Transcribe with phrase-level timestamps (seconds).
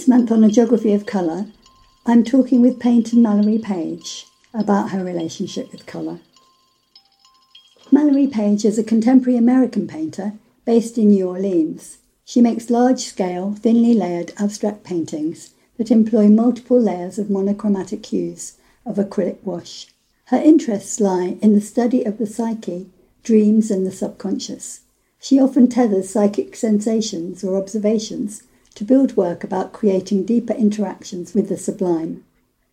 [0.00, 1.44] This month on A Geography of Colour,
[2.06, 6.20] I'm talking with painter Mallory Page about her relationship with colour.
[7.92, 10.32] Mallory Page is a contemporary American painter
[10.64, 11.98] based in New Orleans.
[12.24, 18.56] She makes large scale, thinly layered abstract paintings that employ multiple layers of monochromatic hues
[18.86, 19.88] of acrylic wash.
[20.28, 22.88] Her interests lie in the study of the psyche,
[23.22, 24.80] dreams, and the subconscious.
[25.20, 28.44] She often tethers psychic sensations or observations
[28.80, 32.24] to build work about creating deeper interactions with the sublime.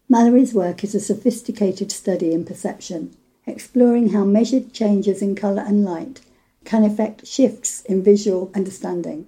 [0.07, 3.13] Mallory's work is a sophisticated study in perception,
[3.45, 6.21] exploring how measured changes in colour and light
[6.63, 9.25] can affect shifts in visual understanding.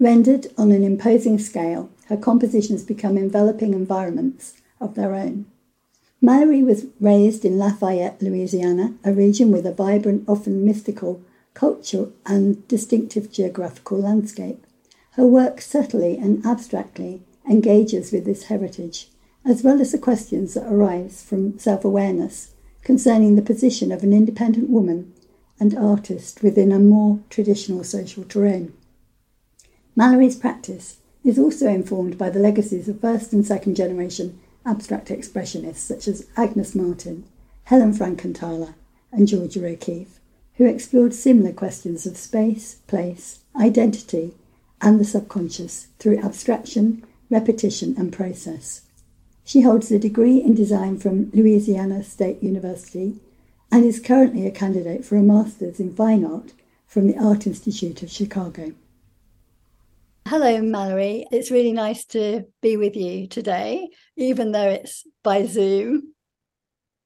[0.00, 5.44] Rendered on an imposing scale, her compositions become enveloping environments of their own.
[6.22, 11.20] Mallory was raised in Lafayette, Louisiana, a region with a vibrant, often mystical
[11.52, 14.66] culture and distinctive geographical landscape.
[15.16, 19.10] Her work subtly and abstractly engages with this heritage,
[19.46, 22.50] as well as the questions that arise from self awareness
[22.82, 25.14] concerning the position of an independent woman
[25.58, 28.74] and artist within a more traditional social terrain.
[29.96, 35.76] Mallory's practice is also informed by the legacies of first and second generation abstract expressionists
[35.76, 37.24] such as Agnes Martin,
[37.64, 38.74] Helen Frankenthaler,
[39.10, 40.20] and Georgia O'Keeffe,
[40.56, 44.34] who explored similar questions of space, place, identity,
[44.80, 48.82] and the subconscious through abstraction, repetition, and process.
[49.44, 53.16] She holds a degree in design from Louisiana State University
[53.70, 56.52] and is currently a candidate for a master's in fine art
[56.86, 58.72] from the Art Institute of Chicago.
[60.28, 61.26] Hello, Mallory.
[61.30, 66.14] It's really nice to be with you today, even though it's by Zoom.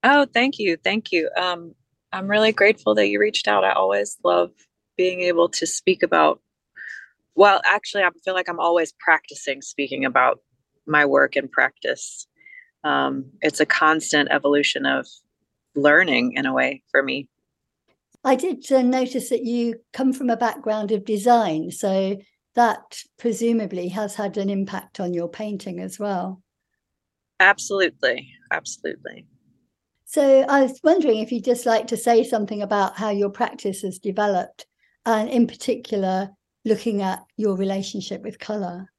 [0.02, 0.78] Oh, thank you.
[0.82, 1.28] Thank you.
[1.36, 1.74] Um,
[2.12, 3.64] I'm really grateful that you reached out.
[3.64, 4.52] I always love
[4.96, 6.41] being able to speak about
[7.34, 10.41] well, actually, I feel like I'm always practicing speaking about
[10.86, 12.26] my work and practice.
[12.84, 15.06] Um, it's a constant evolution of
[15.74, 17.28] learning in a way for me.
[18.24, 22.19] I did uh, notice that you come from a background of design, so
[22.54, 26.42] that presumably has had an impact on your painting as well.
[27.38, 29.26] Absolutely, absolutely.
[30.04, 33.82] So I was wondering if you'd just like to say something about how your practice
[33.82, 34.66] has developed,
[35.06, 36.30] and in particular,
[36.65, 38.91] looking at your relationship with color?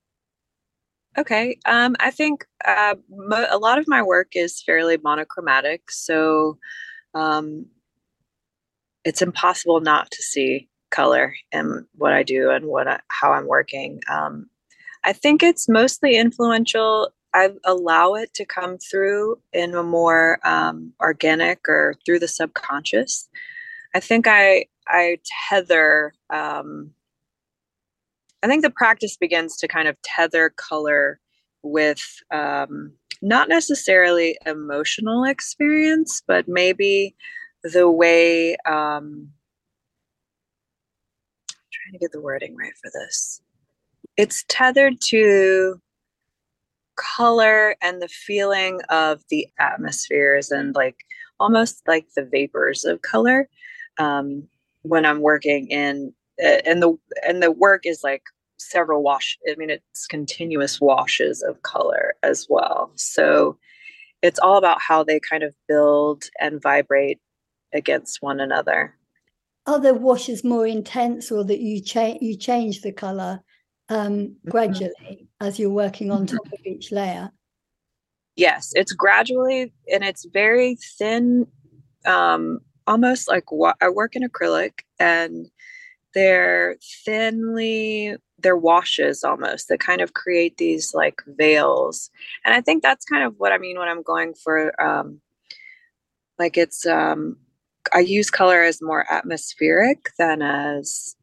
[1.18, 1.58] Okay.
[1.66, 5.92] Um, I think uh, mo- a lot of my work is fairly monochromatic.
[5.92, 6.58] So
[7.14, 7.66] um,
[9.04, 13.48] it's impossible not to see color in what I do and what I, how I'm
[13.48, 14.02] working.
[14.10, 14.50] Um,
[15.04, 17.10] I think it's mostly influential.
[17.34, 23.28] I allow it to come through in a more um, organic or through the subconscious.
[23.96, 25.20] I think I I
[25.50, 26.92] tether um,
[28.44, 31.20] I think the practice begins to kind of tether color
[31.64, 32.02] with
[32.34, 37.16] um, not necessarily emotional experience, but maybe
[37.64, 39.30] the way um,
[41.72, 43.42] trying to get the wording right for this.
[44.18, 45.80] It's tethered to
[46.96, 50.98] color and the feeling of the atmospheres and like
[51.40, 53.50] almost like the vapors of color
[53.98, 54.48] um,
[54.84, 58.24] when I'm working in and the and the work is like
[58.60, 63.58] several wash i mean it's continuous washes of color as well so
[64.22, 67.20] it's all about how they kind of build and vibrate
[67.74, 68.96] against one another
[69.66, 73.42] are the washes more intense or that you change you change the color
[73.90, 74.50] um, mm-hmm.
[74.50, 75.48] gradually mm-hmm.
[75.48, 77.32] as you're working on top of each layer
[78.36, 81.48] yes it's gradually and it's very thin
[82.06, 85.48] um, almost like wa- i work in acrylic and
[86.14, 92.10] they're thinly they're washes almost that kind of create these like veils.
[92.46, 95.22] And i think that's kind of what i mean when i'm going for um
[96.40, 97.38] like it's um
[97.94, 101.16] i use color as more atmospheric than as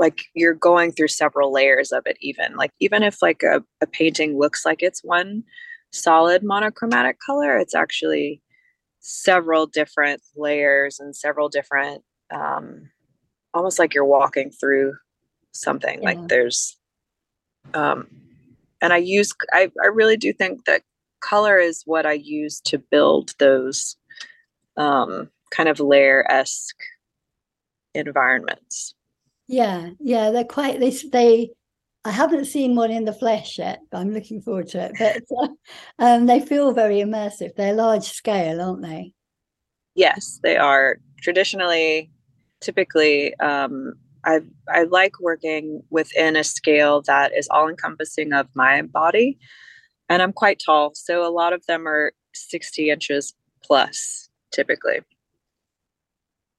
[0.00, 2.56] like you're going through several layers of it even.
[2.56, 5.44] Like even if like a, a painting looks like it's one
[5.92, 8.40] solid monochromatic color it's actually
[9.00, 12.88] several different layers and several different um
[13.54, 14.94] almost like you're walking through
[15.52, 16.08] something yeah.
[16.08, 16.76] like there's
[17.74, 18.06] um
[18.80, 20.82] and i use I, I really do think that
[21.20, 23.96] color is what i use to build those
[24.76, 26.80] um kind of layer-esque
[27.94, 28.94] environments.
[29.48, 31.50] Yeah yeah they're quite they they
[32.04, 35.22] i haven't seen one in the flesh yet but i'm looking forward to it but
[35.42, 35.48] uh,
[35.98, 37.56] um they feel very immersive.
[37.56, 39.12] They're large scale aren't they?
[39.96, 40.98] Yes they are.
[41.20, 42.10] Traditionally
[42.60, 48.82] typically um, I I like working within a scale that is all encompassing of my
[48.82, 49.38] body,
[50.08, 55.00] and I'm quite tall, so a lot of them are 60 inches plus typically.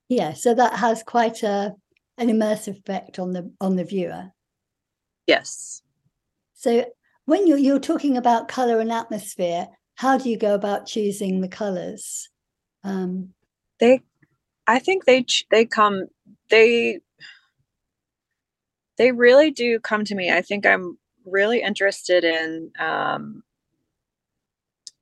[0.09, 1.73] Yeah, so that has quite a
[2.17, 4.31] an immersive effect on the on the viewer.
[5.27, 5.81] Yes.
[6.53, 6.85] So
[7.25, 11.47] when you're you're talking about color and atmosphere, how do you go about choosing the
[11.47, 12.29] colors?
[12.83, 13.33] Um,
[13.79, 14.01] they,
[14.67, 16.07] I think they they come
[16.49, 16.99] they
[18.97, 20.31] they really do come to me.
[20.31, 23.43] I think I'm really interested in um,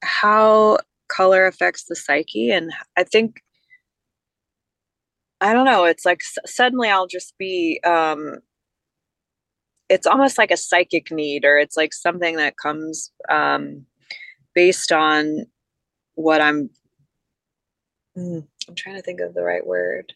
[0.01, 0.77] how
[1.07, 3.41] color affects the psyche, and I think
[5.41, 5.85] I don't know.
[5.85, 8.39] It's like suddenly I'll just be um,
[9.89, 13.85] it's almost like a psychic need or it's like something that comes um,
[14.53, 15.45] based on
[16.15, 16.69] what i'm
[18.17, 20.13] mm, i'm trying to think of the right word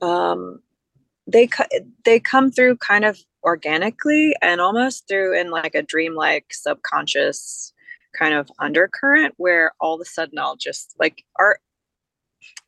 [0.00, 0.60] um,
[1.28, 1.48] they
[2.04, 7.72] they come through kind of organically and almost through in like a dreamlike subconscious
[8.18, 11.60] kind of undercurrent where all of a sudden I'll just like art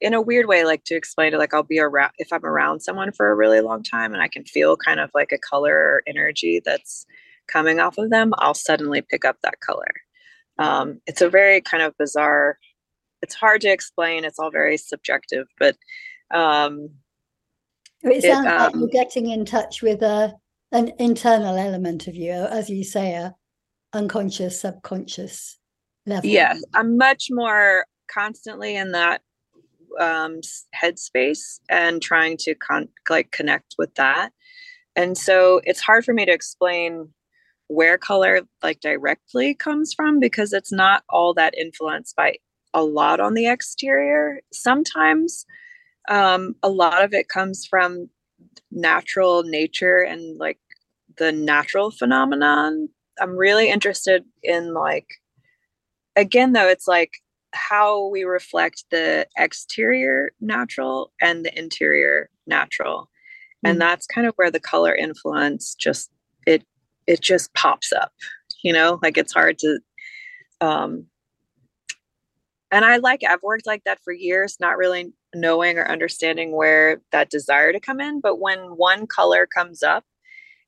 [0.00, 2.80] in a weird way, like to explain it, like I'll be around if I'm around
[2.80, 5.74] someone for a really long time and I can feel kind of like a color
[5.74, 7.06] or energy that's
[7.48, 9.92] coming off of them, I'll suddenly pick up that color.
[10.58, 12.58] Um, it's a very kind of bizarre,
[13.24, 14.24] it's hard to explain.
[14.24, 15.76] It's all very subjective, but
[16.30, 16.90] um,
[18.02, 20.34] it sounds it, um, like you're getting in touch with a
[20.72, 23.34] an internal element of you, as you say, a
[23.94, 25.58] unconscious, subconscious
[26.04, 26.28] level.
[26.28, 29.22] Yeah, I'm much more constantly in that
[29.98, 30.40] um,
[30.76, 34.32] headspace and trying to con- like connect with that.
[34.96, 37.08] And so it's hard for me to explain
[37.68, 42.34] where color like directly comes from because it's not all that influenced by
[42.74, 44.40] a lot on the exterior.
[44.52, 45.46] Sometimes
[46.08, 48.10] um, a lot of it comes from
[48.70, 50.58] natural nature and like
[51.16, 52.88] the natural phenomenon.
[53.20, 55.06] I'm really interested in like
[56.16, 57.12] again though it's like
[57.52, 63.70] how we reflect the exterior natural and the interior natural mm-hmm.
[63.70, 63.80] and mm.
[63.80, 66.10] that's kind of where the color influence just
[66.46, 66.64] it
[67.06, 68.12] it just pops up
[68.62, 69.78] you know like it's hard to
[70.60, 71.06] um
[72.74, 77.00] and i like i've worked like that for years not really knowing or understanding where
[77.12, 80.04] that desire to come in but when one color comes up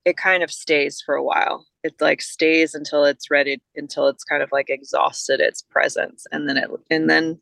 [0.06, 1.66] it kind of stays for a while.
[1.82, 6.48] It like stays until it's ready until it's kind of like exhausted its presence and
[6.48, 7.38] then it and then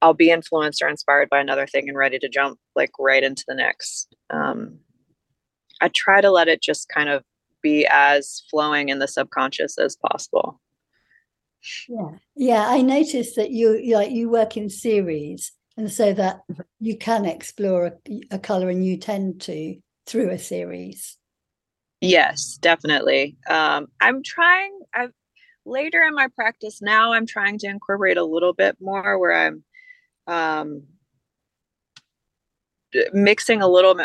[0.00, 3.44] i'll be influenced or inspired by another thing and ready to jump like right into
[3.48, 4.14] the next.
[4.30, 4.78] Um
[5.80, 7.24] i try to let it just kind of
[7.62, 10.60] be as flowing in the subconscious as possible
[11.88, 16.62] yeah yeah i noticed that you like you work in series and so that mm-hmm.
[16.78, 19.76] you can explore a, a color and you tend to
[20.06, 21.18] through a series
[22.00, 23.36] Yes, definitely.
[23.48, 24.78] Um, I'm trying.
[24.94, 25.12] I've
[25.66, 27.12] later in my practice now.
[27.12, 29.64] I'm trying to incorporate a little bit more where I'm
[30.26, 30.84] um,
[33.12, 33.98] mixing a little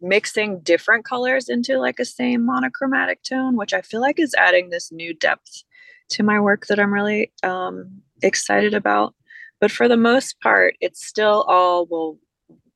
[0.00, 4.70] mixing different colors into like a same monochromatic tone, which I feel like is adding
[4.70, 5.62] this new depth
[6.10, 9.14] to my work that I'm really um, excited about.
[9.60, 12.18] But for the most part, it's still all will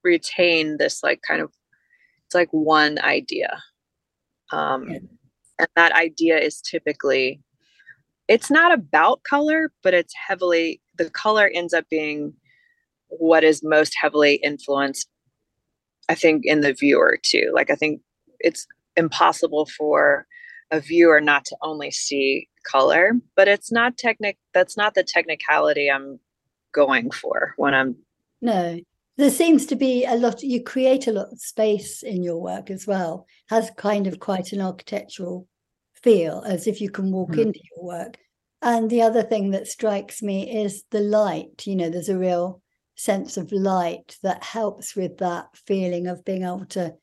[0.03, 1.51] retain this like kind of
[2.27, 3.63] it's like one idea.
[4.53, 5.09] Um,
[5.59, 7.41] and that idea is typically
[8.29, 12.33] it's not about color but it's heavily the color ends up being
[13.09, 15.09] what is most heavily influenced
[16.09, 17.51] i think in the viewer too.
[17.55, 18.01] Like i think
[18.41, 20.27] it's impossible for
[20.71, 25.91] a viewer not to only see color but it's not technic that's not the technicality
[25.91, 26.19] i'm
[26.73, 27.97] going for when i'm
[28.45, 28.79] no.
[29.17, 32.71] There seems to be a lot you create a lot of space in your work
[32.71, 35.49] as well has kind of quite an architectural
[35.95, 37.39] feel as if you can walk mm.
[37.39, 38.19] into your work.
[38.61, 42.61] And the other thing that strikes me is the light you know there's a real
[42.97, 46.95] sense of light that helps with that feeling of being able to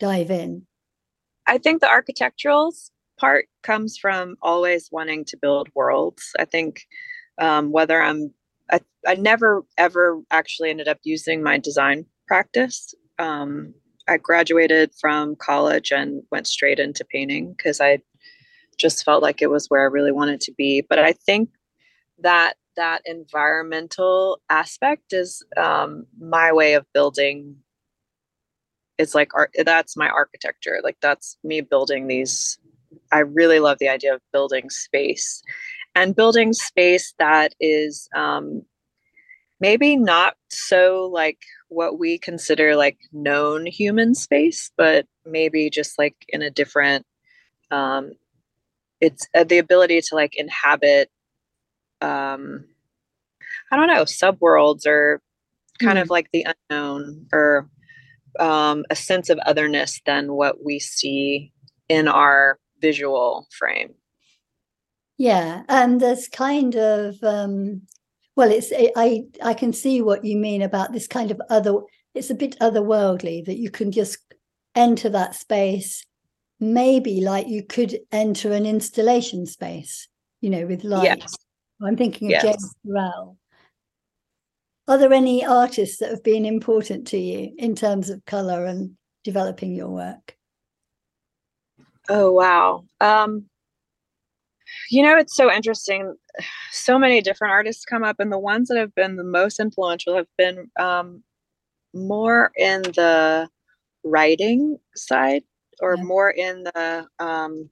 [0.00, 0.66] dive in.
[1.46, 2.72] I think the architectural
[3.18, 6.82] part comes from always wanting to build worlds i think
[7.40, 8.32] um, whether i'm
[8.70, 12.94] I, I never ever actually ended up using my design practice.
[13.18, 13.74] Um,
[14.06, 18.00] I graduated from college and went straight into painting because I
[18.76, 20.82] just felt like it was where I really wanted to be.
[20.88, 21.50] But I think
[22.20, 27.56] that that environmental aspect is um, my way of building.
[28.98, 29.50] It's like art.
[29.64, 30.78] That's my architecture.
[30.82, 32.58] Like that's me building these.
[33.12, 35.42] I really love the idea of building space
[35.94, 38.62] and building space that is um,
[39.60, 41.38] maybe not so like
[41.68, 47.04] what we consider like known human space, but maybe just like in a different
[47.70, 48.12] um
[48.98, 51.10] it's uh, the ability to like inhabit
[52.00, 52.64] um
[53.70, 55.20] I don't know, subworlds or
[55.80, 56.02] kind mm.
[56.02, 57.68] of like the unknown or
[58.38, 61.52] um, a sense of otherness than what we see
[61.88, 63.94] in our visual frame.
[65.16, 67.82] Yeah, and there's kind of um,
[68.36, 71.80] well, it's I I can see what you mean about this kind of other.
[72.14, 74.18] It's a bit otherworldly that you can just
[74.76, 76.06] enter that space,
[76.60, 80.08] maybe like you could enter an installation space,
[80.40, 81.18] you know, with light.
[81.18, 81.34] Yes.
[81.82, 82.44] I'm thinking of yes.
[82.44, 83.36] James Turrell.
[84.86, 88.96] Are there any artists that have been important to you in terms of color and
[89.22, 90.37] developing your work?
[92.08, 92.84] Oh wow.
[93.00, 93.46] Um,
[94.90, 96.14] you know, it's so interesting.
[96.70, 100.16] So many different artists come up, and the ones that have been the most influential
[100.16, 101.22] have been um,
[101.94, 103.48] more in the
[104.04, 105.42] writing side
[105.80, 106.02] or yeah.
[106.02, 107.68] more in the um,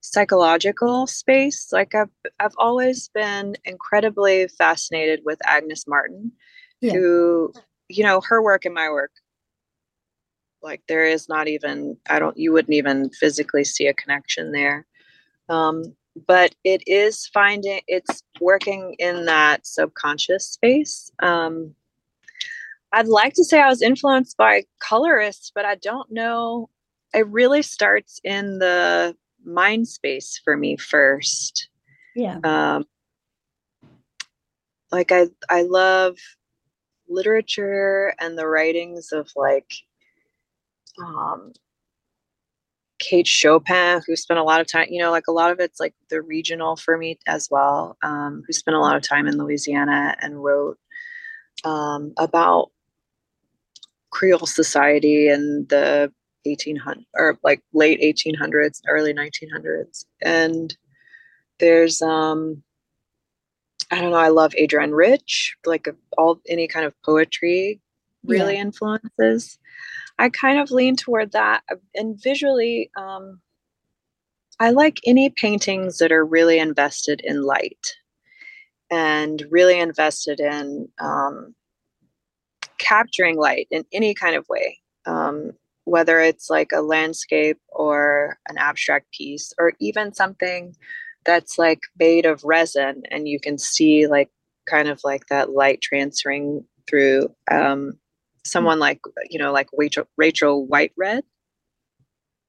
[0.00, 1.68] psychological space.
[1.72, 2.10] Like I've
[2.40, 6.32] I've always been incredibly fascinated with Agnes Martin,
[6.80, 6.92] yeah.
[6.92, 7.52] who
[7.88, 9.12] you know her work and my work.
[10.62, 14.86] Like there is not even I don't you wouldn't even physically see a connection there.
[15.48, 15.94] Um,
[16.26, 21.10] but it is finding it's working in that subconscious space.
[21.22, 21.74] Um,
[22.94, 26.68] i'd like to say i was influenced by colorists but i don't know
[27.14, 31.68] it really starts in the mind space for me first.
[32.14, 32.38] Yeah.
[32.44, 32.84] Um,
[34.90, 36.16] like i i love
[37.08, 39.70] literature and the writings of like
[40.98, 41.52] um
[43.02, 45.80] Kate Chopin, who spent a lot of time, you know, like a lot of it's
[45.80, 49.36] like the regional for me as well, um, who spent a lot of time in
[49.36, 50.78] Louisiana and wrote
[51.64, 52.70] um, about
[54.10, 56.12] Creole society in the
[56.44, 60.04] 1800 or like late 1800s, early 1900s.
[60.22, 60.76] And
[61.58, 62.62] there's, um,
[63.90, 67.80] I don't know, I love Adrienne Rich, like all any kind of poetry
[68.24, 68.60] really yeah.
[68.60, 69.58] influences.
[70.22, 71.64] I kind of lean toward that.
[71.96, 73.40] And visually, um,
[74.60, 77.94] I like any paintings that are really invested in light
[78.88, 81.56] and really invested in um,
[82.78, 85.50] capturing light in any kind of way, um,
[85.86, 90.76] whether it's like a landscape or an abstract piece, or even something
[91.24, 94.30] that's like made of resin and you can see like
[94.66, 97.98] kind of like that light transferring through um,
[98.44, 101.22] someone like you know like Rachel Rachel Whiteread.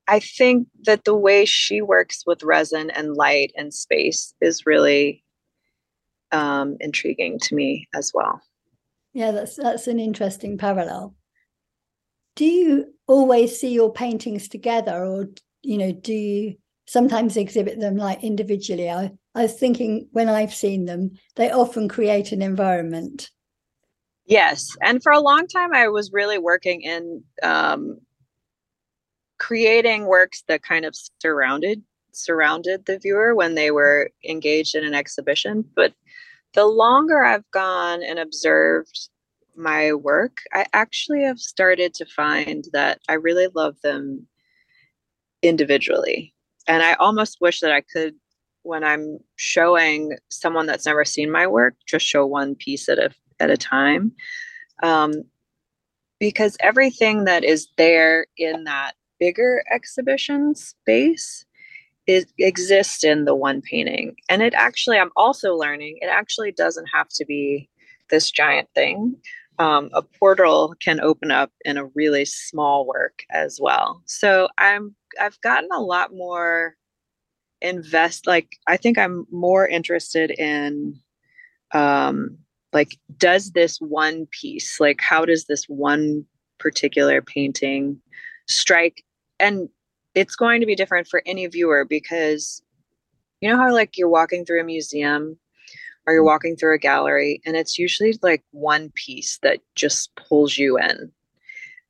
[0.08, 5.24] I think that the way she works with resin and light and space is really
[6.34, 8.42] um, intriguing to me as well.
[9.14, 11.16] Yeah, that's that's an interesting parallel.
[12.36, 15.30] Do you always see your paintings together, or
[15.62, 16.56] you know, do you
[16.88, 18.90] sometimes exhibit them like individually?
[18.90, 23.30] I, I was thinking when I've seen them, they often create an environment
[24.26, 24.76] Yes.
[24.82, 28.00] And for a long time, I was really working in um,
[29.38, 31.84] creating works that kind of surrounded
[32.16, 35.66] surrounded the viewer when they were engaged in an exhibition.
[35.76, 35.94] But
[36.54, 39.10] the longer I've gone and observed
[39.56, 44.28] my work, I actually have started to find that I really love them
[45.42, 46.34] individually.
[46.68, 48.16] And I almost wish that I could,
[48.62, 53.10] when I'm showing someone that's never seen my work, just show one piece at a
[53.40, 54.12] at a time.
[54.82, 55.24] Um,
[56.20, 61.46] because everything that is there in that bigger exhibition space
[62.08, 64.16] is exists in the one painting.
[64.30, 67.70] And it actually, I'm also learning, it actually doesn't have to be
[68.10, 69.16] this giant thing.
[69.60, 74.02] Um, a portal can open up in a really small work as well.
[74.06, 76.76] So I'm I've gotten a lot more
[77.62, 81.00] invest like I think I'm more interested in
[81.72, 82.38] um
[82.74, 86.26] like does this one piece like how does this one
[86.60, 88.00] particular painting
[88.48, 89.04] strike?
[89.40, 89.70] And
[90.16, 92.62] it's going to be different for any viewer because
[93.42, 95.38] you know how like you're walking through a museum
[96.06, 100.58] or you're walking through a gallery and it's usually like one piece that just pulls
[100.58, 101.12] you in.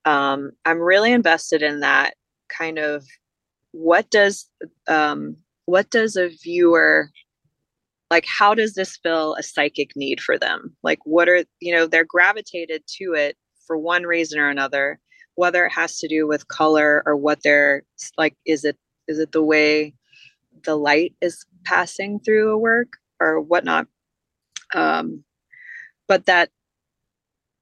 [0.05, 2.15] Um, i'm really invested in that
[2.49, 3.05] kind of
[3.71, 4.49] what does
[4.87, 7.09] um, what does a viewer
[8.13, 10.75] like how does this fill a psychic need for them?
[10.83, 14.99] Like what are you know they're gravitated to it for one reason or another
[15.35, 17.81] whether it has to do with color or what they're
[18.15, 18.77] like is it
[19.07, 19.95] is it the way
[20.63, 22.89] the light is passing through a work
[23.19, 23.87] or whatnot?
[24.75, 25.23] Um
[26.07, 26.49] but that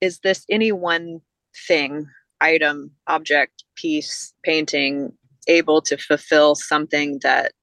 [0.01, 1.21] is this any one
[1.65, 2.07] thing,
[2.41, 5.13] item, object, piece, painting
[5.47, 7.53] able to fulfill something that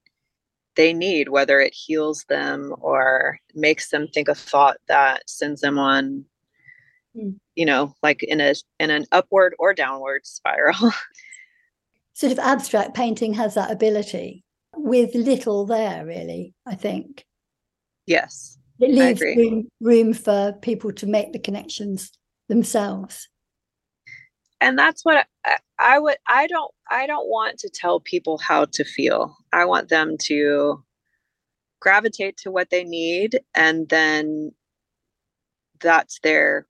[0.79, 5.77] they need, whether it heals them or makes them think a thought that sends them
[5.77, 6.23] on,
[7.13, 7.35] mm.
[7.53, 10.93] you know, like in a in an upward or downward spiral.
[12.13, 17.25] sort of abstract painting has that ability with little there, really, I think.
[18.05, 18.57] Yes.
[18.79, 22.11] It leaves room, room for people to make the connections
[22.47, 23.27] themselves.
[24.61, 28.65] And that's what I, I would I don't I don't want to tell people how
[28.73, 29.35] to feel.
[29.53, 30.83] I want them to
[31.79, 34.51] gravitate to what they need and then
[35.81, 36.67] that's their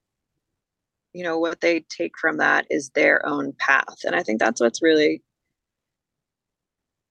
[1.14, 4.62] you know what they take from that is their own path and i think that's
[4.62, 5.24] what's really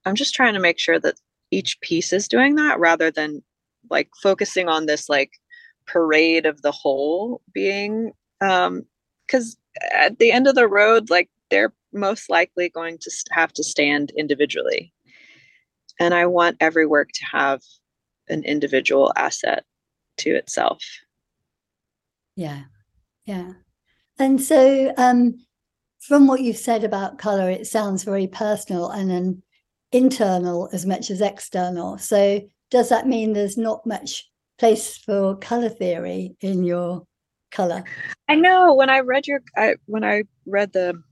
[0.04, 1.16] i'm just trying to make sure that
[1.50, 3.42] each piece is doing that rather than
[3.90, 5.32] like focusing on this like
[5.86, 8.82] parade of the whole being um
[9.26, 9.56] because
[9.92, 14.12] at the end of the road like they're most likely going to have to stand
[14.16, 14.92] individually.
[16.00, 17.60] And i want every work to have
[18.28, 19.64] an individual asset
[20.18, 20.82] to itself.
[22.36, 22.62] Yeah.
[23.24, 23.52] Yeah.
[24.18, 25.38] And so um
[26.00, 29.42] from what you've said about color it sounds very personal and an
[29.92, 31.98] internal as much as external.
[31.98, 37.06] So does that mean there's not much place for color theory in your
[37.50, 37.84] color.
[38.28, 41.02] I know when i read your I, when i read the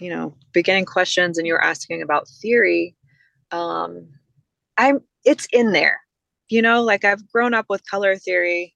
[0.00, 2.94] you know beginning questions and you were asking about theory
[3.52, 4.08] um
[4.76, 6.00] i'm it's in there.
[6.48, 8.74] You know like i've grown up with color theory.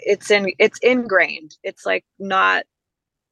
[0.00, 1.56] It's in it's ingrained.
[1.62, 2.64] It's like not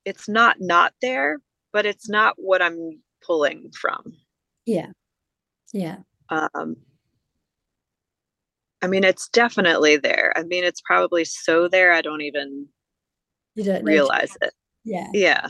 [0.05, 1.39] it's not not there
[1.73, 4.03] but it's not what i'm pulling from.
[4.67, 4.89] Yeah.
[5.73, 5.99] Yeah.
[6.31, 6.77] Um
[8.83, 10.33] i mean it's definitely there.
[10.37, 12.69] I mean it's probably so there i don't even
[13.55, 14.55] you don't realize it.
[14.85, 15.09] Yeah.
[15.13, 15.49] Yeah.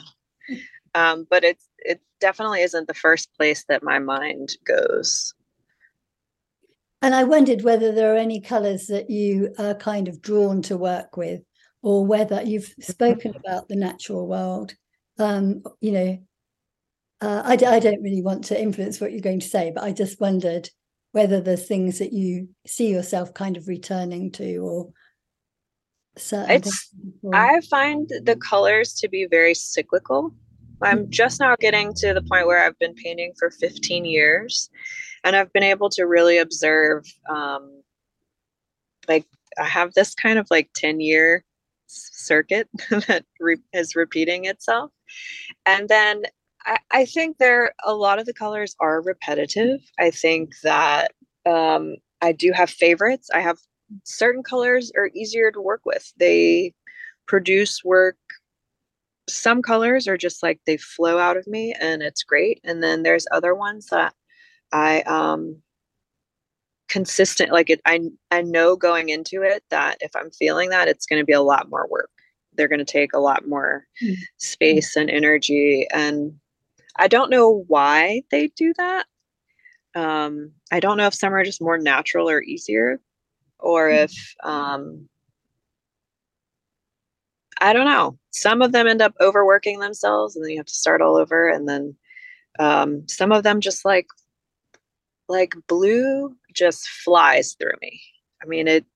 [0.95, 5.35] Um but it's it definitely isn't the first place that my mind goes.
[7.03, 10.77] And I wondered whether there are any colours that you are kind of drawn to
[10.77, 11.43] work with,
[11.83, 14.75] or whether you've spoken about the natural world.
[15.19, 16.19] Um, you know,
[17.21, 19.93] uh, I, I don't really want to influence what you're going to say, but I
[19.93, 20.71] just wondered
[21.19, 24.93] whether there's things that you see yourself kind of returning to, or
[26.15, 26.95] it's,
[27.35, 30.33] I find the colors to be very cyclical.
[30.81, 31.11] I'm mm.
[31.11, 34.71] just now getting to the point where I've been painting for 15 years
[35.25, 37.83] and I've been able to really observe um,
[39.09, 39.27] like
[39.59, 41.43] I have this kind of like 10 year
[41.89, 44.93] circuit that re- is repeating itself.
[45.67, 46.23] And then
[46.69, 49.81] I, I, think there a lot of the colors are repetitive.
[49.99, 51.13] I think that
[51.47, 53.31] um, I do have favorites.
[53.35, 53.59] I have
[54.05, 56.13] certain colors are easier to work with.
[56.19, 56.75] They
[57.27, 58.19] produce work.
[59.29, 62.61] Some colors are just like they flow out of me and it's great.
[62.65, 64.15] And then there's other ones that
[64.73, 65.63] I um
[66.89, 68.01] consistent like it I
[68.31, 71.43] I know going into it that if I'm feeling that it's going to be a
[71.43, 72.11] lot more work.
[72.55, 74.15] They're going to take a lot more mm-hmm.
[74.39, 76.33] space and energy and
[76.99, 79.07] I don't know why they do that.
[79.95, 83.01] Um I don't know if some are just more natural or easier
[83.59, 84.05] or mm-hmm.
[84.05, 85.09] if um
[87.61, 88.19] I don't know.
[88.31, 91.49] Some of them end up overworking themselves and then you have to start all over
[91.49, 91.97] and then
[92.59, 94.07] um, some of them just like
[95.29, 98.01] like blue just flies through me.
[98.43, 98.87] I mean, it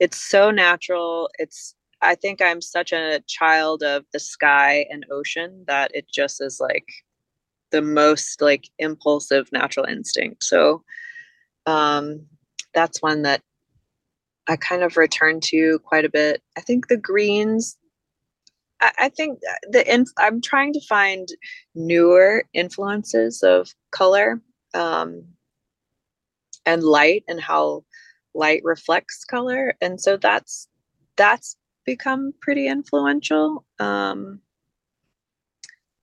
[0.00, 1.30] it's so natural.
[1.38, 6.40] It's I think I'm such a child of the sky and ocean that it just
[6.40, 6.86] is like
[7.72, 10.44] the most like impulsive natural instinct.
[10.44, 10.82] So
[11.66, 12.26] um
[12.74, 13.42] that's one that
[14.48, 16.42] I kind of return to quite a bit.
[16.56, 17.76] I think the greens
[18.80, 21.28] I, I think the in, I'm trying to find
[21.74, 24.40] newer influences of color.
[24.74, 25.24] Um,
[26.66, 27.84] and light and how
[28.34, 30.68] light reflects color and so that's
[31.16, 34.40] that's become pretty influential um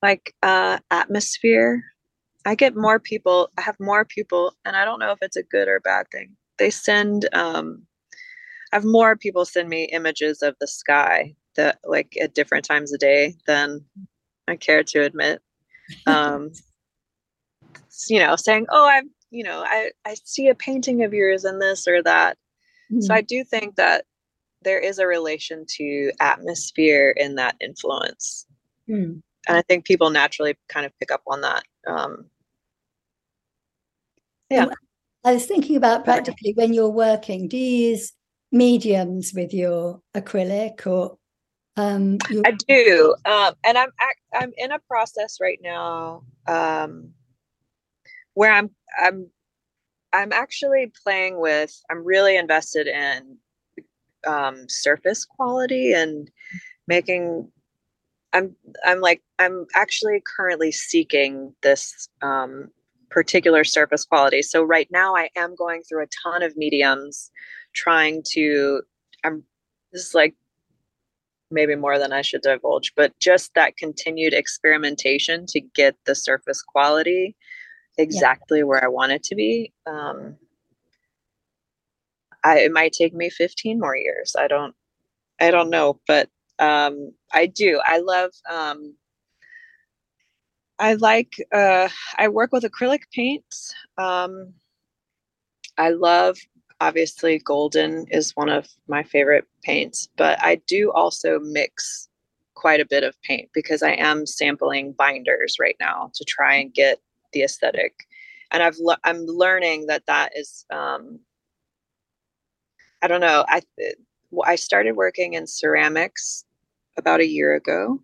[0.02, 1.84] like uh atmosphere.
[2.46, 5.44] I get more people i have more people and i don't know if it's a
[5.44, 6.36] good or bad thing.
[6.58, 7.84] They send um
[8.72, 12.94] i have more people send me images of the sky that like at different times
[12.94, 13.84] of day than
[14.48, 15.42] i care to admit.
[16.06, 16.52] Um
[18.08, 21.60] you know saying oh i've you know i i see a painting of yours in
[21.60, 22.38] this or that.
[22.92, 23.02] Mm-hmm.
[23.02, 24.06] so i do think that
[24.62, 28.46] there is a relation to atmosphere in that influence.
[28.90, 29.22] Mm.
[29.50, 32.26] And i think people naturally kind of pick up on that um
[34.50, 34.68] yeah
[35.26, 38.14] i was thinking about practically when you're working do you use
[38.52, 41.18] mediums with your acrylic or
[41.78, 43.92] Um, I do, um, and I'm
[44.34, 47.14] I'm in a process right now um,
[48.34, 49.30] where I'm I'm
[50.12, 51.72] I'm actually playing with.
[51.90, 53.38] I'm really invested in
[54.28, 56.30] um, surface quality and
[56.88, 57.50] making.
[58.34, 62.70] I'm I'm like I'm actually currently seeking this um,
[63.10, 64.42] particular surface quality.
[64.42, 67.32] So right now I am going through a ton of mediums,
[67.74, 68.82] trying to.
[69.24, 69.44] I'm
[69.92, 70.36] this is like
[71.52, 76.62] maybe more than I should divulge, but just that continued experimentation to get the surface
[76.62, 77.36] quality
[77.98, 78.66] exactly yeah.
[78.66, 79.74] where I want it to be.
[79.86, 80.38] Um,
[82.44, 84.36] I, it might take me 15 more years.
[84.38, 84.76] I don't,
[85.42, 87.82] I don't know, but um, I do.
[87.86, 88.96] I love, um,
[90.80, 93.74] I like, uh, I work with acrylic paints.
[93.98, 94.54] Um,
[95.78, 96.38] I love
[96.82, 102.08] obviously golden is one of my favorite paints, but I do also mix
[102.56, 106.74] quite a bit of paint because I am sampling binders right now to try and
[106.74, 107.00] get
[107.34, 107.94] the aesthetic.
[108.52, 111.20] And I've le- I'm learning that that is um,
[113.02, 113.46] I don't know.
[113.48, 113.62] I
[114.46, 116.44] I started working in ceramics
[117.00, 118.00] about a year ago,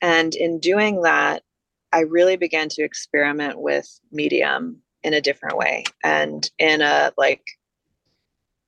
[0.00, 1.42] and in doing that,
[1.92, 7.42] I really began to experiment with medium in a different way and in a like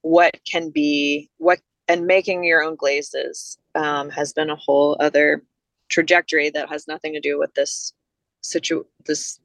[0.01, 5.42] what can be what and making your own glazes um, has been a whole other
[5.88, 7.92] trajectory that has nothing to do with this
[8.42, 9.38] situ this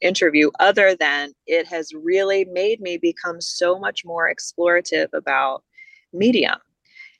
[0.00, 5.62] interview other than it has really made me become so much more explorative about
[6.12, 6.58] medium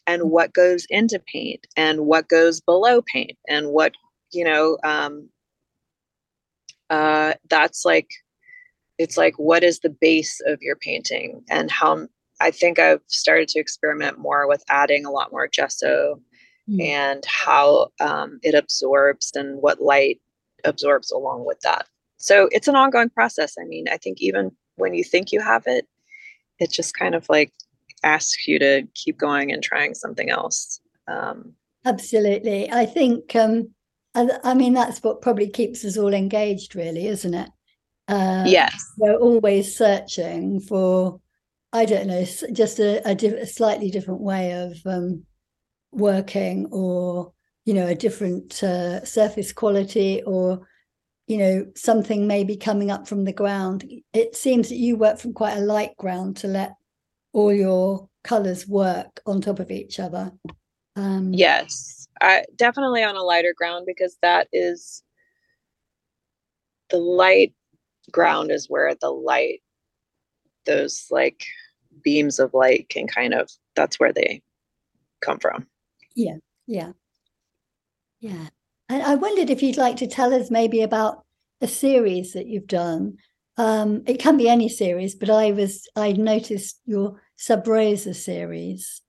[0.07, 3.93] and what goes into paint and what goes below paint and what
[4.33, 5.29] you know um,
[6.91, 8.09] uh, that's like
[8.99, 11.43] it's like what is the base of your painting?
[11.51, 16.21] And how i think i've started to experiment more with adding a lot more gesso
[16.69, 16.83] mm.
[16.83, 20.21] and how um, it absorbs and what light
[20.65, 21.87] absorbs along with that.
[22.19, 23.55] So it's an ongoing process.
[23.61, 25.87] I mean i think even when you think you have it
[26.59, 27.53] it just kind of like
[28.07, 31.53] asks you to keep going and trying something else um,
[31.85, 33.71] absolutely i think um,
[34.15, 37.51] I, I mean that's what probably keeps us all engaged really isn't it
[38.09, 38.93] uh, yes.
[38.97, 41.21] We're always searching for,
[41.73, 45.25] I don't know, just a, a, di- a slightly different way of um,
[45.93, 47.33] working or,
[47.65, 50.67] you know, a different uh, surface quality or,
[51.27, 53.85] you know, something maybe coming up from the ground.
[54.13, 56.75] It seems that you work from quite a light ground to let
[57.37, 60.33] all your colors work on top of each other.
[60.97, 65.03] Um, yes, I definitely on a lighter ground because that is
[66.89, 67.53] the light
[68.11, 69.61] ground is where the light
[70.65, 71.45] those like
[72.03, 74.41] beams of light can kind of that's where they
[75.21, 75.67] come from.
[76.15, 76.93] Yeah yeah.
[78.21, 78.49] Yeah.
[78.89, 81.23] And i wondered if you'd like to tell us maybe about
[81.61, 83.19] a series that you've done.
[83.59, 89.03] Um it can be any series but i was i noticed your sub rosa series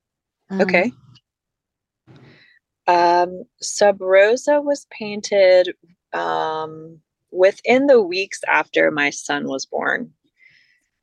[0.49, 0.91] um, okay
[2.87, 5.73] um sub rosa was painted
[6.13, 10.11] um within the weeks after my son was born.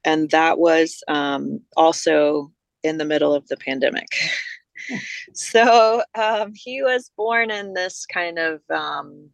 [0.05, 4.09] And that was um, also in the middle of the pandemic.
[5.33, 9.31] so um, he was born in this kind of um,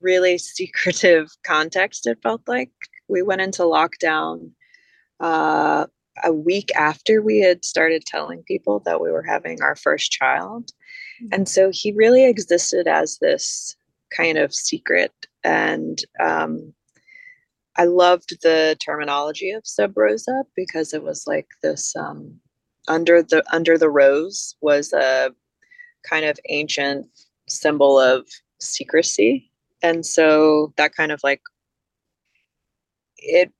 [0.00, 2.70] really secretive context, it felt like.
[3.08, 4.52] We went into lockdown
[5.20, 5.86] uh,
[6.24, 10.70] a week after we had started telling people that we were having our first child.
[11.22, 11.28] Mm-hmm.
[11.32, 13.76] And so he really existed as this
[14.14, 15.12] kind of secret
[15.44, 16.74] and um,
[17.76, 22.38] I loved the terminology of sub rosa because it was like this um,
[22.88, 25.30] under the under the rose was a
[26.08, 27.06] kind of ancient
[27.48, 28.26] symbol of
[28.60, 29.50] secrecy,
[29.82, 31.40] and so that kind of like
[33.16, 33.52] it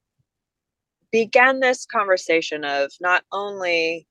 [1.13, 4.09] began this conversation of not only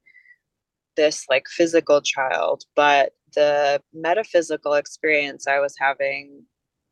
[0.96, 6.44] this like physical child, but the metaphysical experience I was having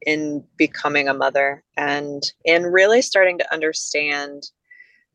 [0.06, 4.43] in becoming a mother and in really starting to understand.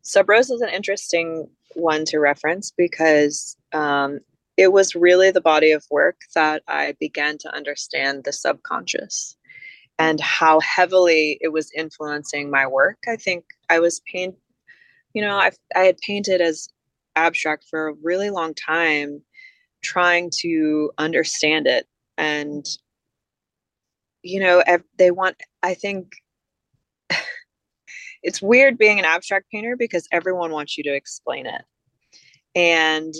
[0.02, 4.20] Sub rosa is an interesting one to reference because um,
[4.56, 9.36] it was really the body of work that i began to understand the subconscious
[9.98, 12.98] and how heavily it was influencing my work.
[13.08, 14.36] I think i was paint
[15.14, 16.68] you know i i had painted as
[17.16, 19.22] abstract for a really long time
[19.82, 21.86] trying to understand it.
[22.16, 22.64] And
[24.22, 24.62] you know
[24.96, 26.12] they want i think
[28.22, 31.62] it's weird being an abstract painter because everyone wants you to explain it.
[32.54, 33.14] And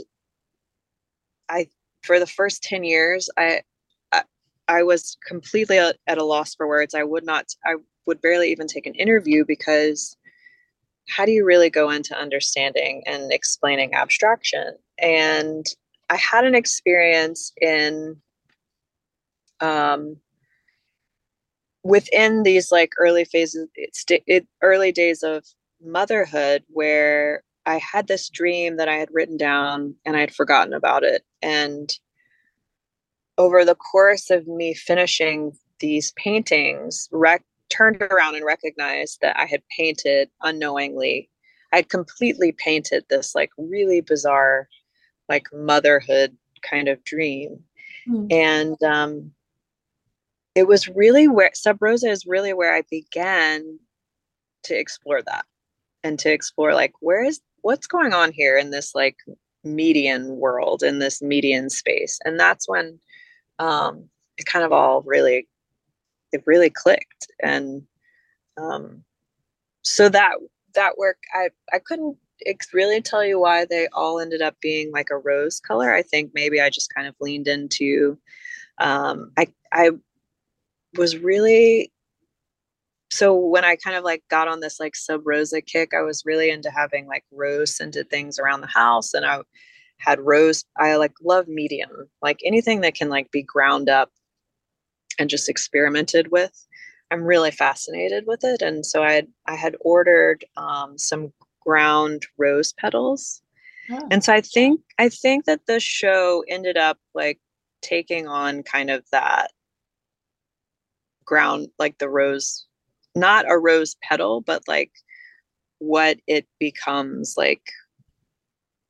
[1.49, 1.69] i
[2.03, 3.63] for the first 10 years I,
[4.13, 4.23] I
[4.69, 6.95] i was completely at a loss for words.
[6.95, 7.75] I would not i
[8.07, 10.17] would barely even take an interview because
[11.09, 15.67] how do you really go into understanding and explaining abstraction and
[16.11, 18.17] i had an experience in
[19.61, 20.17] um
[21.85, 25.45] within these like early phases it, early days of
[25.85, 30.73] motherhood where I had this dream that I had written down and I had forgotten
[30.73, 31.23] about it.
[31.43, 31.91] And
[33.39, 39.47] over the course of me finishing these paintings, rec- turned around and recognized that I
[39.47, 41.31] had painted unknowingly.
[41.73, 44.69] I had completely painted this like really bizarre,
[45.29, 47.61] like motherhood kind of dream.
[48.09, 48.33] Mm.
[48.33, 49.33] And um,
[50.55, 53.79] it was really where Sub Rosa is really where I began
[54.65, 55.45] to explore that
[56.03, 59.17] and to explore like where is what's going on here in this like
[59.65, 62.99] median world in this median space and that's when
[63.59, 64.07] um
[64.37, 65.49] it kind of all really
[66.35, 67.83] it really clicked and
[68.57, 69.03] um
[69.83, 70.33] so that
[70.75, 72.17] that work i i couldn't
[72.73, 76.33] really tell you why they all ended up being like a rose color i think
[76.35, 78.19] maybe i just kind of leaned into
[78.79, 79.91] um i i
[80.97, 81.91] was really
[83.15, 86.25] so when I kind of like got on this like sub rosa kick, I was
[86.27, 89.15] really into having like rose scented things around the house.
[89.15, 89.43] And I
[89.99, 94.11] had rose, I like love medium, like anything that can like be ground up
[95.19, 96.67] and just experimented with.
[97.11, 98.63] I'm really fascinated with it.
[98.63, 103.43] And so I had I had ordered um, some ground rose petals.
[103.91, 104.09] Oh.
[104.11, 107.39] And so I think I think that the show ended up like
[107.83, 109.53] taking on kind of that
[111.25, 112.67] ground like the rose
[113.15, 114.91] not a rose petal, but like
[115.79, 117.63] what it becomes like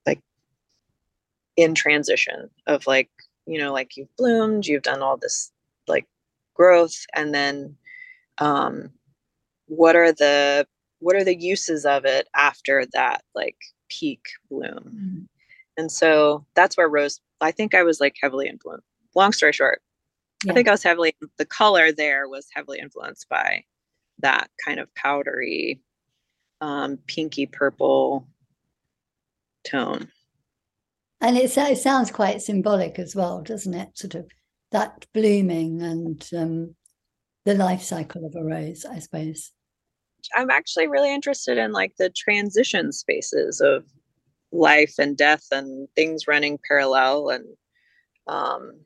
[0.06, 0.20] like
[1.56, 3.10] in transition of like
[3.46, 5.50] you know like you've bloomed you've done all this
[6.55, 7.77] growth and then
[8.38, 8.90] um
[9.67, 10.67] what are the
[11.01, 13.57] what are the uses of it after that like
[13.88, 15.21] peak bloom mm-hmm.
[15.77, 19.83] and so that's where rose i think i was like heavily influenced long story short
[20.45, 20.53] yeah.
[20.53, 23.62] i think i was heavily the color there was heavily influenced by
[24.21, 25.81] that kind of powdery,
[26.61, 28.27] um, pinky purple
[29.64, 30.09] tone.
[31.21, 33.97] And it, it sounds quite symbolic as well, doesn't it?
[33.97, 34.27] Sort of
[34.74, 36.74] that blooming and um,
[37.44, 39.52] the life cycle of a rose, I suppose.
[40.34, 43.84] I'm actually really interested in like the transition spaces of
[44.52, 47.44] life and death and things running parallel and
[48.26, 48.80] um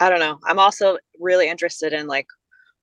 [0.00, 0.38] I don't know.
[0.46, 2.26] I'm also really interested in like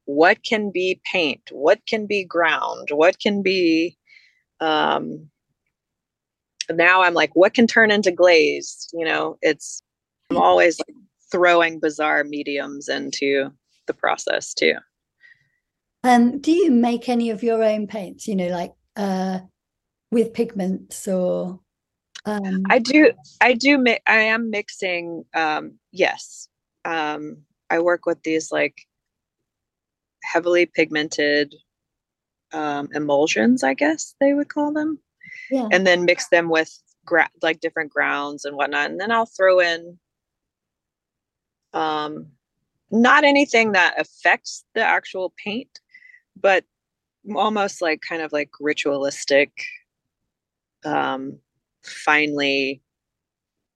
[0.05, 3.97] what can be paint what can be ground what can be
[4.59, 5.27] um
[6.71, 9.81] now i'm like what can turn into glaze you know it's
[10.29, 10.95] i'm always like
[11.31, 13.49] throwing bizarre mediums into
[13.87, 14.73] the process too
[16.03, 19.39] um do you make any of your own paints you know like uh
[20.11, 21.59] with pigments or
[22.25, 23.11] um i do
[23.41, 26.47] i do mi- i am mixing um yes
[26.85, 27.37] um
[27.69, 28.75] i work with these like
[30.23, 31.53] heavily pigmented
[32.53, 34.99] um, emulsions, I guess they would call them.
[35.51, 35.67] Yeah.
[35.71, 36.71] And then mix them with
[37.05, 38.89] gra- like different grounds and whatnot.
[38.89, 39.99] And then I'll throw in
[41.75, 42.27] um,
[42.89, 45.79] not anything that affects the actual paint,
[46.39, 46.63] but
[47.35, 49.51] almost like kind of like ritualistic,
[50.85, 51.37] um,
[51.83, 52.81] finely,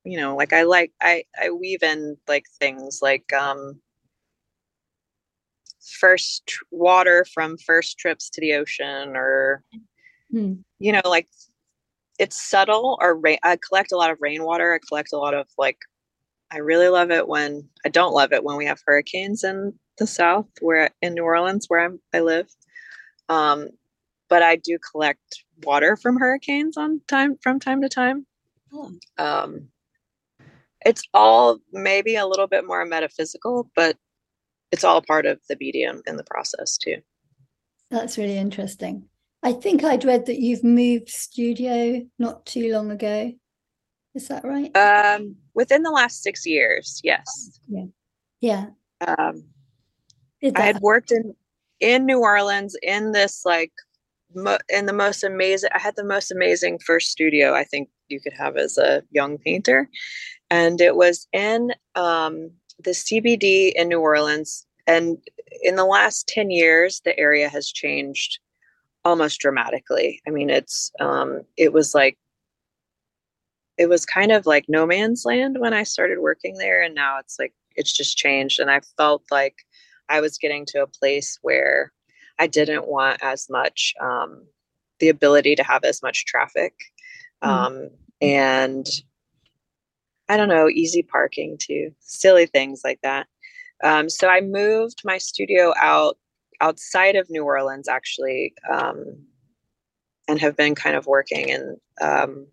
[0.03, 3.81] you know, like I like, I, I weave in like things like, um,
[5.99, 9.63] first water from first trips to the ocean or
[10.29, 10.53] hmm.
[10.77, 11.27] you know like
[12.19, 15.47] it's subtle or rain i collect a lot of rainwater i collect a lot of
[15.57, 15.79] like
[16.51, 20.07] i really love it when i don't love it when we have hurricanes in the
[20.07, 22.47] south where in new orleans where i'm i live
[23.27, 23.67] um
[24.29, 28.25] but i do collect water from hurricanes on time from time to time
[28.73, 28.91] oh.
[29.17, 29.67] um
[30.85, 33.97] it's all maybe a little bit more metaphysical but
[34.71, 36.97] it's all part of the medium in the process too.
[37.89, 39.05] That's really interesting.
[39.41, 43.33] I think I'd read that you've moved studio not too long ago.
[44.19, 44.75] Is that right?
[44.75, 47.59] Um, within the last six years, yes.
[47.69, 47.85] Yeah.
[48.41, 48.65] Yeah.
[49.05, 49.45] Um,
[50.55, 51.33] I had worked in
[51.79, 53.71] in New Orleans in this like
[54.35, 55.69] mo- in the most amazing.
[55.73, 59.37] I had the most amazing first studio I think you could have as a young
[59.37, 59.89] painter,
[60.49, 62.51] and it was in um,
[62.83, 64.65] the CBD in New Orleans.
[64.85, 65.17] And
[65.61, 68.39] in the last 10 years, the area has changed
[69.05, 70.21] almost dramatically.
[70.27, 72.17] I mean, it's, um, it was like,
[73.79, 76.81] it was kind of like no man's land when I started working there.
[76.81, 78.59] And now it's like, it's just changed.
[78.59, 79.55] And I felt like
[80.09, 81.93] I was getting to a place where
[82.39, 84.45] I didn't want as much um,
[84.99, 86.73] the ability to have as much traffic.
[87.41, 87.47] Mm.
[87.47, 87.89] Um,
[88.19, 88.85] and
[90.27, 93.27] I don't know, easy parking too, silly things like that.
[93.81, 96.17] Um, so I moved my studio out
[96.59, 99.23] outside of New Orleans actually, um,
[100.27, 102.45] and have been kind of working in um,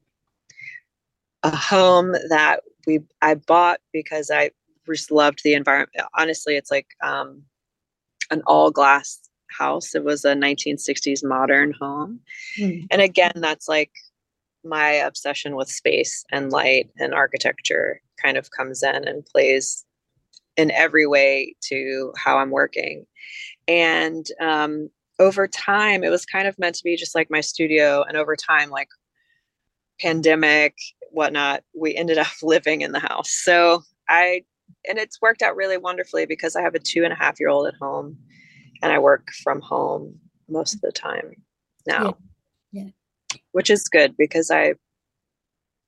[1.47, 4.51] a home that we I bought because I
[4.87, 5.91] just loved the environment.
[6.15, 7.43] Honestly, it's like um,
[8.31, 9.95] an all glass house.
[9.95, 12.21] It was a 1960s modern home,
[12.59, 12.87] mm.
[12.91, 13.93] and again, that's like
[14.65, 19.85] my obsession with space and light and architecture kind of comes in and plays
[20.57, 23.07] in every way to how I'm working.
[23.69, 28.03] And um, over time, it was kind of meant to be just like my studio.
[28.03, 28.89] And over time, like
[30.01, 30.77] pandemic,
[31.11, 33.31] whatnot, we ended up living in the house.
[33.31, 34.43] So I,
[34.89, 37.49] and it's worked out really wonderfully because I have a two and a half year
[37.49, 38.17] old at home
[38.83, 41.35] and I work from home most of the time
[41.87, 42.17] now.
[42.73, 42.85] Yeah.
[42.85, 43.39] yeah.
[43.53, 44.75] Which is good because I,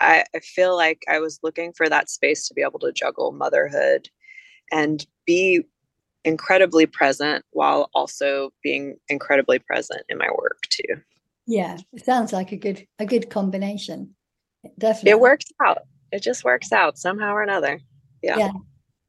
[0.01, 3.33] I, I feel like I was looking for that space to be able to juggle
[3.33, 4.09] motherhood
[4.71, 5.65] and be
[6.25, 11.01] incredibly present while also being incredibly present in my work too.
[11.49, 14.15] Yeah, it sounds like a good a good combination.
[14.79, 15.13] Definitely.
[15.13, 15.79] It works out.
[16.13, 17.81] It just works out somehow or another.
[18.23, 18.37] Yeah.
[18.37, 18.53] Yeah.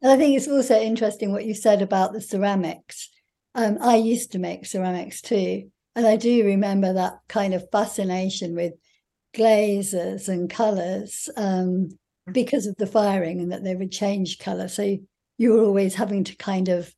[0.02, 3.10] And I think it's also interesting what you said about the ceramics.
[3.56, 5.70] Um, I used to make ceramics too.
[5.96, 8.74] And I do remember that kind of fascination with
[9.34, 11.90] glazes and colors um,
[12.32, 14.70] because of the firing and that they would change color.
[14.70, 14.98] So
[15.38, 16.94] you were always having to kind of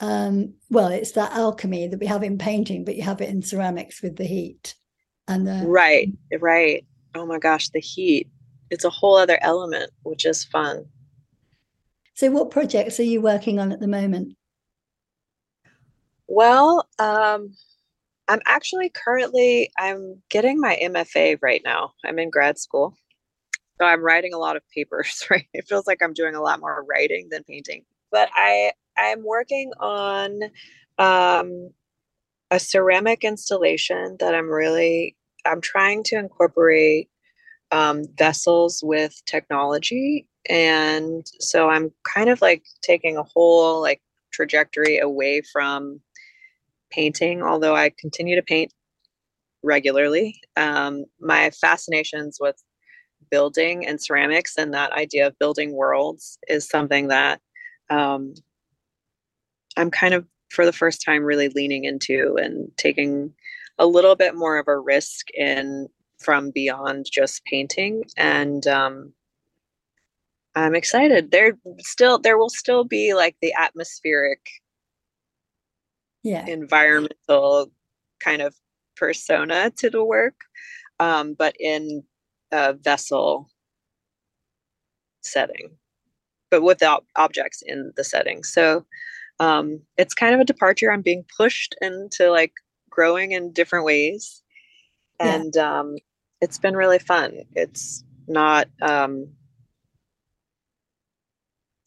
[0.00, 3.42] um, well, it's that alchemy that we have in painting, but you have it in
[3.42, 4.74] ceramics with the heat
[5.28, 6.86] and the right, right.
[7.14, 8.28] Oh my gosh, the heat.
[8.70, 10.86] It's a whole other element, which is fun.
[12.14, 14.36] So, what projects are you working on at the moment?
[16.26, 17.54] Well, um,
[18.28, 21.92] I'm actually currently I'm getting my MFA right now.
[22.04, 22.96] I'm in grad school.
[23.78, 25.46] So I'm writing a lot of papers, right?
[25.52, 27.84] It feels like I'm doing a lot more writing than painting.
[28.10, 30.40] But I I'm working on
[30.98, 31.70] um,
[32.50, 37.08] a ceramic installation that I'm really I'm trying to incorporate
[37.72, 44.98] um, vessels with technology, and so I'm kind of like taking a whole like trajectory
[44.98, 46.00] away from
[46.90, 48.72] painting, although I continue to paint
[49.62, 50.40] regularly.
[50.56, 52.56] Um, my fascinations with
[53.30, 57.40] building and ceramics and that idea of building worlds is something that
[57.90, 58.34] um,
[59.76, 63.32] I'm kind of for the first time really leaning into and taking
[63.78, 68.04] a little bit more of a risk in from beyond just painting.
[68.16, 69.12] And um,
[70.54, 71.30] i'm excited.
[71.30, 74.40] There still there will still be like the atmospheric
[76.22, 76.46] yeah.
[76.46, 77.70] environmental
[78.20, 78.54] kind of
[78.96, 80.34] persona to the work
[80.98, 82.02] um, but in
[82.50, 83.50] a vessel
[85.20, 85.76] setting
[86.50, 88.44] but without objects in the setting.
[88.44, 88.84] So
[89.40, 90.90] um, it's kind of a departure.
[90.90, 92.52] I'm being pushed into like
[92.90, 94.42] growing in different ways.
[95.18, 95.80] And yeah.
[95.80, 95.96] um,
[96.40, 97.32] it's been really fun.
[97.54, 99.28] It's not um,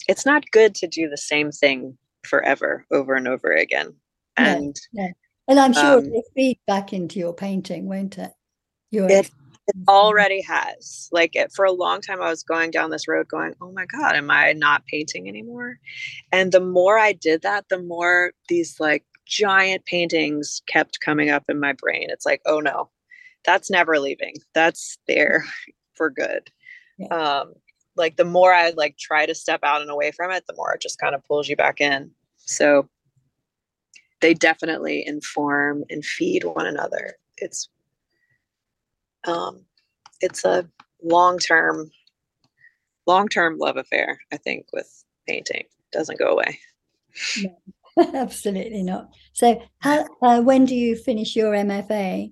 [0.07, 3.93] it's not good to do the same thing forever over and over again.
[4.37, 5.11] And yeah, yeah.
[5.47, 8.31] and I'm sure um, it feed back into your painting, won't it?
[8.91, 9.31] Your it it
[9.87, 11.09] already has.
[11.11, 13.85] Like it, for a long time, I was going down this road going, oh my
[13.85, 15.79] God, am I not painting anymore?
[16.31, 21.43] And the more I did that, the more these like giant paintings kept coming up
[21.49, 22.07] in my brain.
[22.09, 22.89] It's like, oh no,
[23.45, 24.35] that's never leaving.
[24.53, 25.45] That's there
[25.95, 26.49] for good.
[26.97, 27.07] Yeah.
[27.07, 27.53] Um,
[27.95, 30.73] like the more I like try to step out and away from it, the more
[30.73, 32.11] it just kind of pulls you back in.
[32.37, 32.89] So
[34.21, 37.15] they definitely inform and feed one another.
[37.37, 37.69] It's
[39.25, 39.65] um,
[40.21, 40.67] it's a
[41.03, 41.89] long term
[43.07, 45.65] long term love affair i think with painting.
[45.91, 46.59] Doesn't go away.
[47.41, 47.57] No,
[48.13, 49.09] absolutely not.
[49.33, 52.31] So how uh, when do you finish your mfa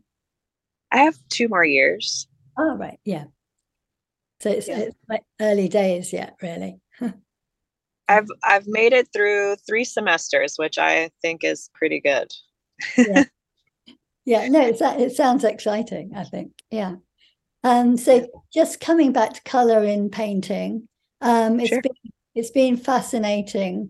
[0.92, 2.28] i have two more years.
[2.58, 3.26] Oh right yeah.
[4.40, 4.80] So it's, yeah.
[4.80, 6.80] it's like early days yet really.
[8.08, 12.32] I've i've made it through three semesters which i think is pretty good.
[12.98, 13.24] Yeah.
[14.28, 16.96] yeah no it's, it sounds exciting i think yeah
[17.64, 20.88] um, so just coming back to color in painting,
[21.22, 21.82] um, it's sure.
[21.82, 21.92] been
[22.36, 23.90] it's been fascinating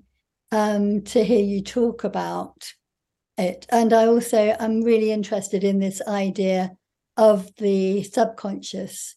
[0.52, 2.74] um, to hear you talk about
[3.38, 6.72] it, and I also am really interested in this idea
[7.18, 9.16] of the subconscious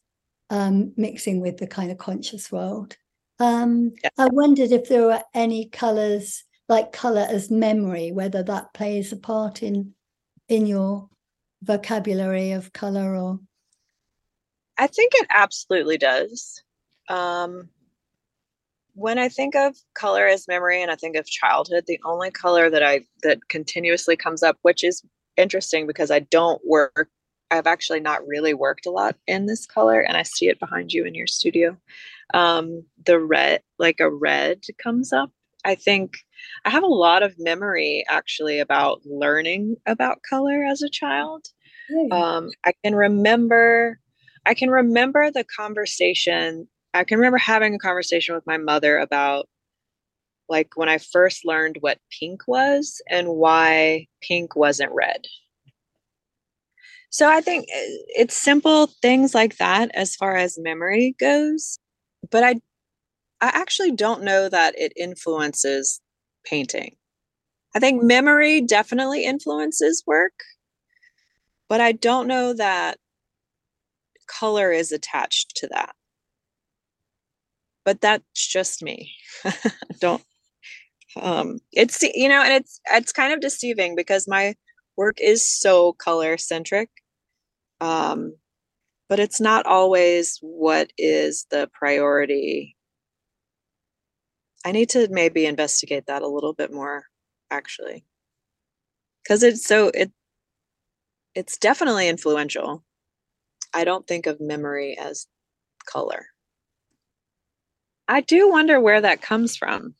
[0.51, 2.97] um, mixing with the kind of conscious world.
[3.39, 4.11] Um, yeah.
[4.19, 9.17] I wondered if there were any colors like color as memory, whether that plays a
[9.17, 9.95] part in
[10.49, 11.09] in your
[11.63, 13.39] vocabulary of color or
[14.79, 16.63] I think it absolutely does.
[17.09, 17.69] Um,
[18.95, 22.71] when I think of color as memory and I think of childhood, the only color
[22.71, 25.03] that I that continuously comes up, which is
[25.37, 27.09] interesting because I don't work,
[27.51, 30.93] I've actually not really worked a lot in this color, and I see it behind
[30.93, 31.77] you in your studio.
[32.33, 35.31] Um, the red, like a red, comes up.
[35.65, 36.19] I think
[36.65, 41.47] I have a lot of memory actually about learning about color as a child.
[42.13, 43.99] Um, I can remember,
[44.47, 46.69] I can remember the conversation.
[46.95, 49.49] I can remember having a conversation with my mother about
[50.49, 55.25] like when I first learned what pink was and why pink wasn't red.
[57.11, 57.87] So I think eh,
[58.17, 61.79] it's simple things like that as far as memory goes,
[62.31, 62.55] but I
[63.41, 66.01] I actually don't know that it influences
[66.45, 66.97] painting.
[67.75, 70.33] I think memory definitely influences work,
[71.69, 72.99] but I don't know that
[74.27, 75.95] color is attached to that.
[77.85, 79.13] But that's just me.
[80.01, 80.23] don't
[81.21, 84.55] um it's you know and it's it's kind of deceiving because my
[84.97, 86.89] work is so color centric
[87.81, 88.35] um
[89.09, 92.77] but it's not always what is the priority
[94.65, 97.05] I need to maybe investigate that a little bit more
[97.51, 98.05] actually.
[99.27, 100.13] Cuz it's so it
[101.35, 102.85] it's definitely influential.
[103.73, 105.27] I don't think of memory as
[105.87, 106.27] color.
[108.09, 109.95] I do wonder where that comes from.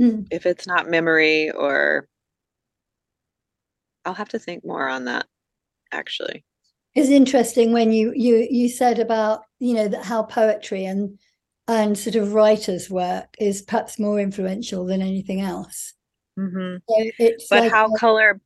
[0.00, 0.26] Mm.
[0.30, 2.08] If it's not memory or
[4.04, 5.26] I'll have to think more on that
[5.92, 6.44] actually.
[6.94, 11.18] It's interesting when you you you said about, you know, how poetry and
[11.68, 15.94] and sort of writers' work is perhaps more influential than anything else.
[16.38, 16.76] Mm-hmm.
[16.88, 18.40] So but like how a, color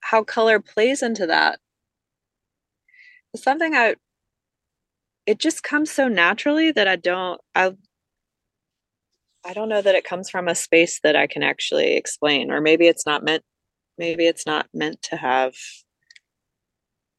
[0.00, 1.58] how color plays into that
[3.36, 3.96] something I
[5.24, 7.72] it just comes so naturally that I don't I
[9.44, 12.60] I don't know that it comes from a space that I can actually explain or
[12.60, 13.42] maybe it's not meant
[13.98, 15.54] maybe it's not meant to have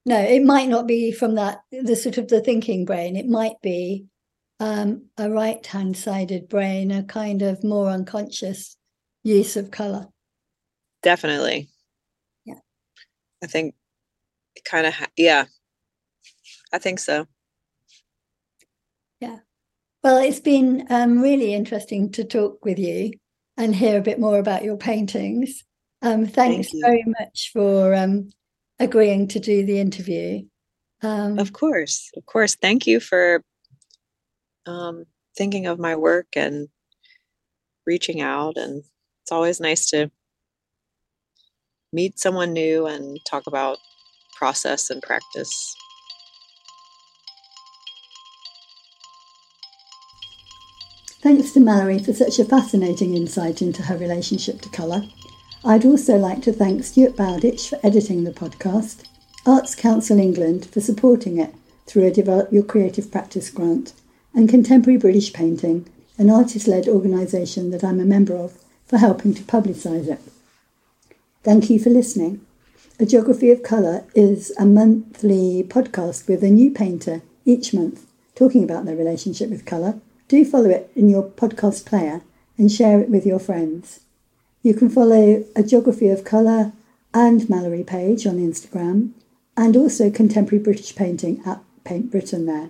[0.06, 3.60] no it might not be from that the sort of the thinking brain it might
[3.62, 4.06] be
[4.64, 8.78] um, a right hand sided brain, a kind of more unconscious
[9.22, 10.08] use of color.
[11.02, 11.68] Definitely.
[12.46, 12.60] Yeah.
[13.44, 13.76] I think
[14.56, 15.48] it kind of, ha- yeah,
[16.72, 17.26] I think so.
[19.20, 19.40] Yeah.
[20.02, 23.12] Well, it's been um, really interesting to talk with you
[23.58, 25.66] and hear a bit more about your paintings.
[26.02, 28.30] Um, thanks Thank very much for um,
[28.80, 30.44] agreeing to do the interview.
[31.02, 32.56] Um, of course, of course.
[32.56, 33.44] Thank you for
[34.66, 35.06] um,
[35.38, 36.70] thinking of my work and
[37.86, 38.58] reaching out.
[38.58, 38.84] And
[39.22, 40.12] it's always nice to
[41.92, 43.78] meet someone new and talk about
[44.36, 45.76] process and practice.
[51.22, 55.04] Thanks to Mallory for such a fascinating insight into her relationship to colour.
[55.64, 59.06] I'd also like to thank Stuart Bowditch for editing the podcast,
[59.46, 61.56] Arts Council England for supporting it
[61.86, 63.94] through a Develop Your Creative Practice grant,
[64.34, 69.34] and Contemporary British Painting, an artist led organisation that I'm a member of, for helping
[69.34, 70.20] to publicise it.
[71.44, 72.42] Thank you for listening.
[73.00, 78.06] A Geography of Colour is a monthly podcast with a new painter each month
[78.36, 80.00] talking about their relationship with colour.
[80.28, 82.22] Do follow it in your podcast player
[82.58, 84.02] and share it with your friends.
[84.62, 86.72] You can follow A Geography of Colour
[87.14, 89.12] and Mallory Page on Instagram
[89.58, 92.70] and also Contemporary British Painting at Paint Britain there.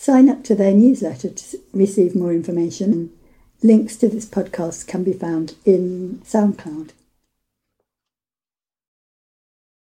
[0.00, 3.10] Sign up to their newsletter to receive more information.
[3.64, 6.90] Links to this podcast can be found in SoundCloud.